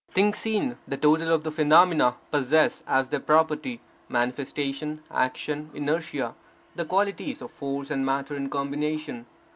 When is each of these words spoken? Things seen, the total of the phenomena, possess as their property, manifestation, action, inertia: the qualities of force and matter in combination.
Things 0.09 0.39
seen, 0.39 0.77
the 0.87 0.97
total 0.97 1.31
of 1.31 1.43
the 1.43 1.51
phenomena, 1.51 2.15
possess 2.31 2.83
as 2.87 3.09
their 3.09 3.19
property, 3.19 3.81
manifestation, 4.09 5.03
action, 5.11 5.69
inertia: 5.75 6.33
the 6.75 6.85
qualities 6.85 7.39
of 7.39 7.51
force 7.51 7.91
and 7.91 8.03
matter 8.03 8.35
in 8.35 8.49
combination. 8.49 9.27